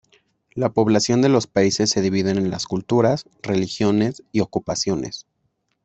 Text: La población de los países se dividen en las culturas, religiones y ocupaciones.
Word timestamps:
La 0.55 0.69
población 0.73 1.21
de 1.21 1.29
los 1.29 1.45
países 1.45 1.91
se 1.91 2.01
dividen 2.01 2.39
en 2.39 2.49
las 2.49 2.65
culturas, 2.65 3.27
religiones 3.43 4.23
y 4.31 4.39
ocupaciones. 4.39 5.27